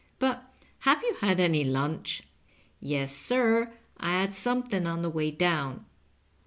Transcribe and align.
But 0.17 0.51
have 0.79 1.03
you 1.03 1.13
had 1.21 1.39
any 1.39 1.63
lunch 1.63 2.21
2 2.23 2.25
""Yes, 2.89 3.15
sir, 3.15 3.71
I 3.97 4.09
had 4.13 4.33
something 4.33 4.87
on 4.87 5.03
the 5.03 5.11
way 5.11 5.29
down." 5.29 5.85